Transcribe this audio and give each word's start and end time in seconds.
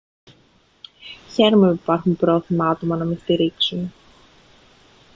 χαίρομαι 1.33 1.67
που 1.67 1.73
υπάρχουν 1.81 2.15
πρόθυμα 2.15 2.69
άτομα 2.69 2.95
να 2.97 3.05
με 3.05 3.15
στηρίξουν 3.15 3.91